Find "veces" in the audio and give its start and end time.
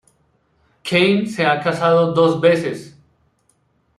2.41-2.97